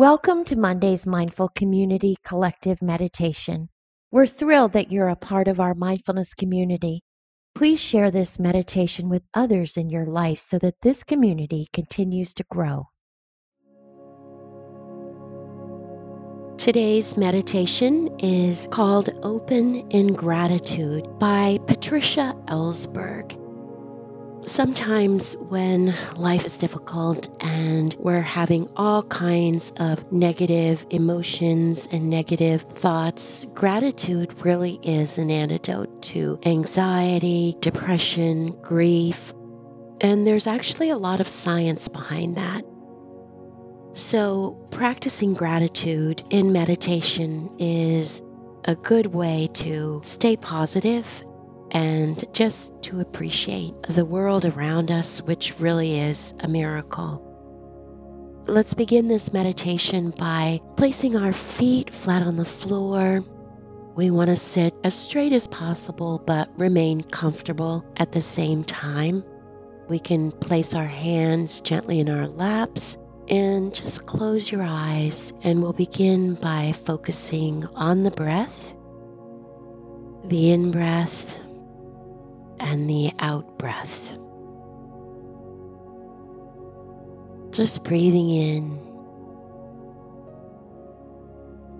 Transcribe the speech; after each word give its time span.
Welcome 0.00 0.44
to 0.44 0.56
Monday's 0.56 1.06
Mindful 1.06 1.50
Community 1.50 2.16
Collective 2.24 2.80
Meditation. 2.80 3.68
We're 4.10 4.24
thrilled 4.24 4.72
that 4.72 4.90
you're 4.90 5.10
a 5.10 5.14
part 5.14 5.46
of 5.46 5.60
our 5.60 5.74
mindfulness 5.74 6.32
community. 6.32 7.02
Please 7.54 7.84
share 7.84 8.10
this 8.10 8.38
meditation 8.38 9.10
with 9.10 9.24
others 9.34 9.76
in 9.76 9.90
your 9.90 10.06
life 10.06 10.38
so 10.38 10.58
that 10.60 10.80
this 10.80 11.04
community 11.04 11.66
continues 11.74 12.32
to 12.32 12.44
grow. 12.50 12.86
Today's 16.56 17.18
meditation 17.18 18.08
is 18.20 18.68
called 18.70 19.10
Open 19.22 19.86
in 19.90 20.14
Gratitude 20.14 21.06
by 21.18 21.58
Patricia 21.66 22.34
Ellsberg. 22.46 23.36
Sometimes 24.46 25.36
when 25.36 25.94
life 26.16 26.44
is 26.44 26.56
difficult 26.56 27.28
and 27.42 27.94
we're 27.98 28.22
having 28.22 28.68
all 28.74 29.02
kinds 29.04 29.72
of 29.78 30.10
negative 30.10 30.86
emotions 30.90 31.86
and 31.92 32.08
negative 32.08 32.62
thoughts, 32.62 33.44
gratitude 33.54 34.34
really 34.44 34.80
is 34.82 35.18
an 35.18 35.30
antidote 35.30 36.02
to 36.04 36.38
anxiety, 36.46 37.54
depression, 37.60 38.52
grief. 38.62 39.32
And 40.00 40.26
there's 40.26 40.46
actually 40.46 40.90
a 40.90 40.98
lot 40.98 41.20
of 41.20 41.28
science 41.28 41.86
behind 41.86 42.36
that. 42.36 42.64
So, 43.92 44.52
practicing 44.70 45.34
gratitude 45.34 46.22
in 46.30 46.52
meditation 46.52 47.50
is 47.58 48.22
a 48.64 48.74
good 48.74 49.08
way 49.08 49.48
to 49.54 50.00
stay 50.02 50.36
positive 50.36 51.24
and 51.72 52.24
just 52.32 52.82
to 52.82 53.00
appreciate 53.00 53.80
the 53.82 54.04
world 54.04 54.44
around 54.44 54.90
us, 54.90 55.22
which 55.22 55.58
really 55.58 55.98
is 55.98 56.34
a 56.40 56.48
miracle. 56.48 57.26
Let's 58.46 58.74
begin 58.74 59.08
this 59.08 59.32
meditation 59.32 60.10
by 60.10 60.60
placing 60.76 61.16
our 61.16 61.32
feet 61.32 61.94
flat 61.94 62.26
on 62.26 62.36
the 62.36 62.44
floor. 62.44 63.24
We 63.96 64.10
want 64.10 64.28
to 64.28 64.36
sit 64.36 64.76
as 64.82 64.94
straight 64.94 65.32
as 65.32 65.46
possible 65.48 66.22
but 66.26 66.50
remain 66.58 67.02
comfortable 67.02 67.84
at 67.98 68.12
the 68.12 68.22
same 68.22 68.64
time. 68.64 69.22
We 69.88 69.98
can 69.98 70.32
place 70.32 70.74
our 70.74 70.86
hands 70.86 71.60
gently 71.60 72.00
in 72.00 72.08
our 72.08 72.26
laps 72.28 72.96
and 73.28 73.74
just 73.74 74.06
close 74.06 74.50
your 74.50 74.62
eyes, 74.62 75.32
and 75.44 75.62
we'll 75.62 75.72
begin 75.72 76.34
by 76.34 76.72
focusing 76.72 77.64
on 77.74 78.02
the 78.02 78.10
breath, 78.10 78.74
the 80.24 80.50
in 80.50 80.70
breath, 80.70 81.39
and 82.70 82.88
the 82.88 83.10
out 83.18 83.58
breath. 83.58 84.16
Just 87.50 87.82
breathing 87.82 88.30
in 88.30 88.78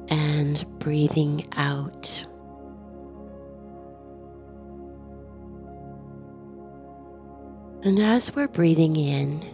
and 0.09 0.67
breathing 0.81 1.47
out. 1.53 2.27
And 7.85 8.01
as 8.01 8.35
we're 8.35 8.49
breathing 8.49 8.97
in, 8.97 9.49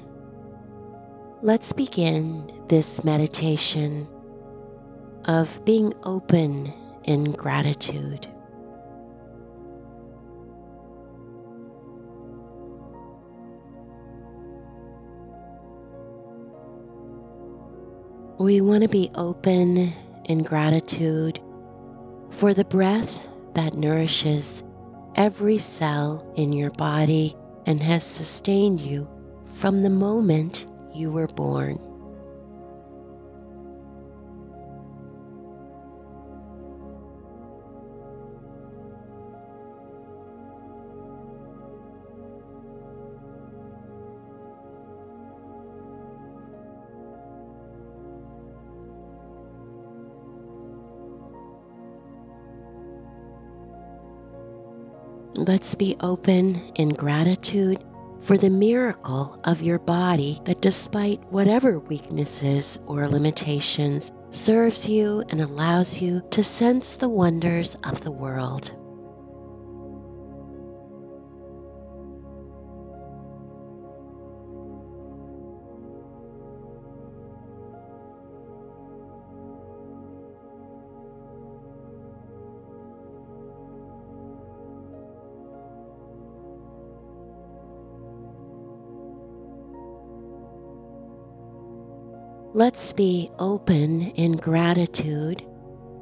let's 1.42 1.70
begin 1.70 2.50
this 2.68 3.04
meditation 3.04 4.08
of 5.26 5.62
being 5.66 5.92
open 6.04 6.72
in 7.04 7.32
gratitude. 7.32 8.26
We 18.38 18.60
want 18.60 18.82
to 18.82 18.88
be 18.88 19.10
open 19.14 19.94
in 20.26 20.42
gratitude 20.42 21.40
for 22.28 22.52
the 22.52 22.66
breath 22.66 23.26
that 23.54 23.78
nourishes 23.78 24.62
every 25.14 25.56
cell 25.56 26.30
in 26.36 26.52
your 26.52 26.70
body 26.72 27.34
and 27.64 27.82
has 27.82 28.04
sustained 28.04 28.82
you 28.82 29.08
from 29.54 29.80
the 29.80 29.88
moment 29.88 30.66
you 30.92 31.10
were 31.10 31.28
born. 31.28 31.80
Let's 55.36 55.74
be 55.74 55.94
open 56.00 56.56
in 56.76 56.88
gratitude 56.88 57.84
for 58.22 58.38
the 58.38 58.48
miracle 58.48 59.38
of 59.44 59.60
your 59.60 59.78
body 59.78 60.40
that, 60.44 60.62
despite 60.62 61.22
whatever 61.30 61.78
weaknesses 61.78 62.78
or 62.86 63.06
limitations, 63.06 64.12
serves 64.30 64.88
you 64.88 65.22
and 65.28 65.42
allows 65.42 66.00
you 66.00 66.22
to 66.30 66.42
sense 66.42 66.94
the 66.94 67.10
wonders 67.10 67.74
of 67.84 68.02
the 68.02 68.10
world. 68.10 68.72
Let's 92.56 92.90
be 92.90 93.28
open 93.38 94.12
in 94.12 94.38
gratitude 94.38 95.46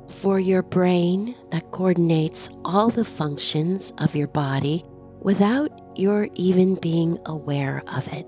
for 0.08 0.38
your 0.38 0.62
brain 0.62 1.34
that 1.50 1.72
coordinates 1.72 2.48
all 2.64 2.90
the 2.90 3.04
functions 3.04 3.92
of 3.98 4.14
your 4.14 4.28
body 4.28 4.84
without 5.18 5.72
your 5.98 6.28
even 6.36 6.76
being 6.76 7.18
aware 7.26 7.82
of 7.88 8.06
it. 8.12 8.24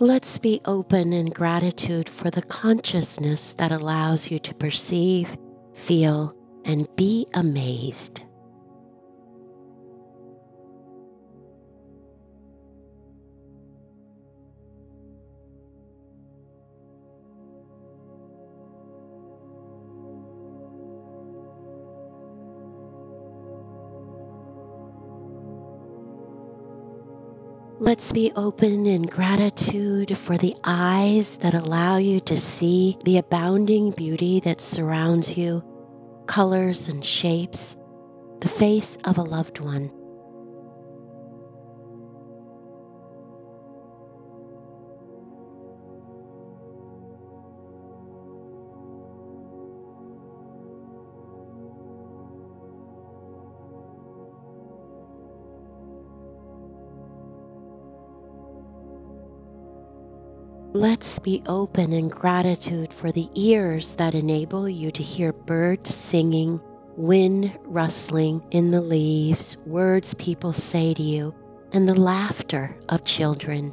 Let's 0.00 0.38
be 0.38 0.60
open 0.64 1.12
in 1.12 1.26
gratitude 1.26 2.08
for 2.08 2.28
the 2.28 2.42
consciousness 2.42 3.52
that 3.52 3.70
allows 3.70 4.28
you 4.28 4.40
to 4.40 4.52
perceive, 4.52 5.38
feel, 5.72 6.36
and 6.64 6.88
be 6.96 7.28
amazed. 7.32 8.23
Let's 27.84 28.12
be 28.12 28.32
open 28.34 28.86
in 28.86 29.02
gratitude 29.02 30.16
for 30.16 30.38
the 30.38 30.56
eyes 30.64 31.36
that 31.42 31.52
allow 31.52 31.98
you 31.98 32.18
to 32.20 32.34
see 32.34 32.96
the 33.04 33.18
abounding 33.18 33.90
beauty 33.90 34.40
that 34.40 34.62
surrounds 34.62 35.36
you, 35.36 35.62
colors 36.24 36.88
and 36.88 37.04
shapes, 37.04 37.76
the 38.40 38.48
face 38.48 38.96
of 39.04 39.18
a 39.18 39.22
loved 39.22 39.60
one. 39.60 39.92
Let's 60.76 61.20
be 61.20 61.40
open 61.46 61.92
in 61.92 62.08
gratitude 62.08 62.92
for 62.92 63.12
the 63.12 63.30
ears 63.36 63.94
that 63.94 64.12
enable 64.12 64.68
you 64.68 64.90
to 64.90 65.04
hear 65.04 65.32
birds 65.32 65.94
singing 65.94 66.60
wind 66.96 67.56
rustling 67.62 68.42
in 68.50 68.72
the 68.72 68.80
leaves, 68.80 69.56
words 69.66 70.14
people 70.14 70.52
say 70.52 70.92
to 70.92 71.00
you, 71.00 71.32
and 71.72 71.88
the 71.88 71.94
laughter 71.94 72.76
of 72.88 73.04
children. 73.04 73.72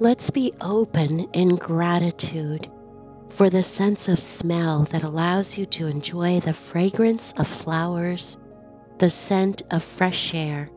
Let's 0.00 0.30
be 0.30 0.52
open 0.60 1.28
in 1.32 1.56
gratitude 1.56 2.70
for 3.30 3.50
the 3.50 3.64
sense 3.64 4.06
of 4.06 4.20
smell 4.20 4.84
that 4.92 5.02
allows 5.02 5.58
you 5.58 5.66
to 5.66 5.88
enjoy 5.88 6.38
the 6.38 6.52
fragrance 6.52 7.34
of 7.36 7.48
flowers, 7.48 8.38
the 8.98 9.10
scent 9.10 9.62
of 9.72 9.82
fresh 9.82 10.34
air, 10.34 10.70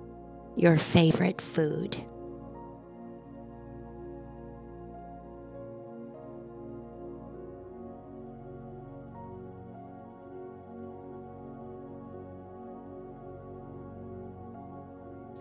your 0.55 0.75
favorite 0.75 1.39
food. 1.39 2.03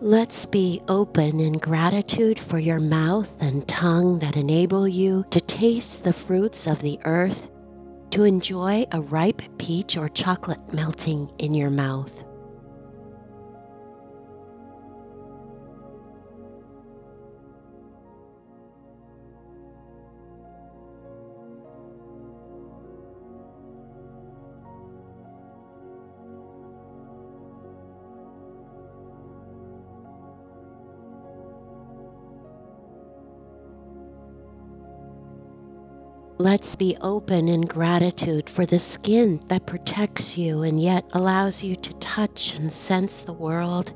Let's 0.03 0.47
be 0.47 0.81
open 0.87 1.39
in 1.39 1.59
gratitude 1.59 2.39
for 2.39 2.57
your 2.57 2.79
mouth 2.79 3.31
and 3.39 3.67
tongue 3.67 4.17
that 4.17 4.35
enable 4.35 4.87
you 4.87 5.23
to 5.29 5.39
taste 5.39 6.03
the 6.03 6.11
fruits 6.11 6.65
of 6.65 6.81
the 6.81 6.99
earth, 7.05 7.47
to 8.09 8.23
enjoy 8.23 8.87
a 8.91 8.99
ripe 8.99 9.43
peach 9.59 9.97
or 9.97 10.09
chocolate 10.09 10.73
melting 10.73 11.29
in 11.37 11.53
your 11.53 11.69
mouth. 11.69 12.23
Let's 36.41 36.75
be 36.75 36.97
open 37.01 37.47
in 37.47 37.61
gratitude 37.61 38.49
for 38.49 38.65
the 38.65 38.79
skin 38.79 39.43
that 39.49 39.67
protects 39.67 40.39
you 40.39 40.63
and 40.63 40.81
yet 40.81 41.05
allows 41.13 41.63
you 41.63 41.75
to 41.75 41.93
touch 41.99 42.55
and 42.55 42.73
sense 42.73 43.21
the 43.21 43.31
world, 43.31 43.93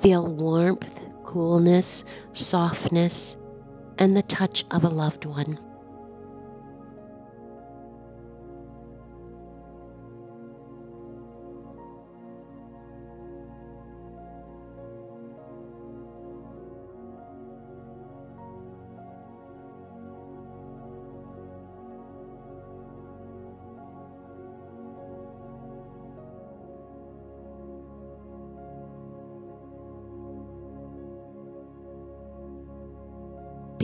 feel 0.00 0.32
warmth, 0.32 1.00
coolness, 1.24 2.04
softness, 2.32 3.36
and 3.98 4.16
the 4.16 4.22
touch 4.22 4.64
of 4.70 4.84
a 4.84 4.88
loved 4.88 5.24
one. 5.24 5.58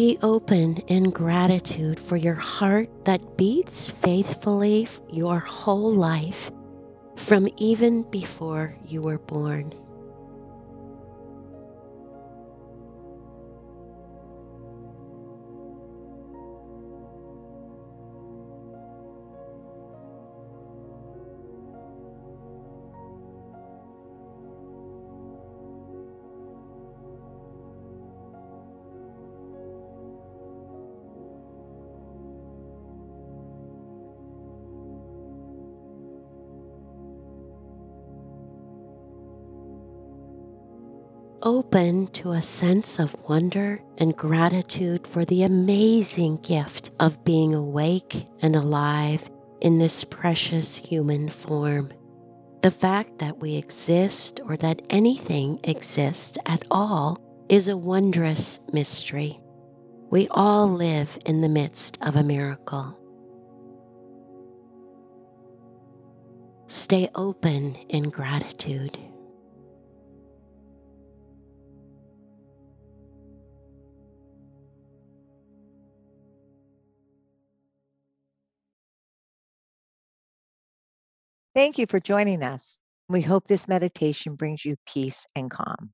Be 0.01 0.17
open 0.23 0.79
in 0.87 1.11
gratitude 1.11 2.01
for 2.01 2.17
your 2.17 2.35
heart 2.35 2.89
that 3.05 3.37
beats 3.37 3.91
faithfully 3.91 4.89
your 5.11 5.41
whole 5.41 5.93
life 5.93 6.51
from 7.17 7.51
even 7.59 8.05
before 8.05 8.75
you 8.87 9.03
were 9.03 9.19
born. 9.19 9.75
Open 41.43 42.07
to 42.09 42.33
a 42.33 42.43
sense 42.43 42.99
of 42.99 43.17
wonder 43.29 43.81
and 43.99 44.17
gratitude 44.17 45.07
for 45.07 45.25
the 45.25 45.43
amazing 45.43 46.37
gift 46.39 46.91
of 47.01 47.25
being 47.25 47.55
awake 47.55 48.27
and 48.43 48.57
alive 48.57 49.31
in 49.61 49.79
this 49.79 50.05
precious 50.05 50.77
human 50.77 51.29
form. 51.29 51.91
The 52.63 52.71
fact 52.71 53.19
that 53.19 53.39
we 53.39 53.57
exist 53.57 54.41
or 54.45 54.57
that 54.59 54.83
anything 54.91 55.61
exists 55.65 56.37
at 56.47 56.65
all 56.71 57.19
is 57.49 57.69
a 57.69 57.77
wondrous 57.77 58.61
mystery. 58.73 59.41
We 60.11 60.29
all 60.31 60.69
live 60.69 61.19
in 61.25 61.41
the 61.41 61.49
midst 61.49 61.99
of 62.03 62.17
a 62.17 62.23
miracle. 62.23 62.97
Stay 66.67 67.09
open 67.15 67.75
in 67.89 68.11
gratitude. 68.11 68.97
Thank 81.61 81.77
you 81.77 81.85
for 81.85 82.01
joining 82.01 82.43
us. 82.43 82.79
We 83.11 83.21
hope 83.21 83.47
this 83.47 83.69
meditation 83.69 84.35
brings 84.35 84.65
you 84.65 84.77
peace 84.87 85.27
and 85.37 85.51
calm. 85.51 85.93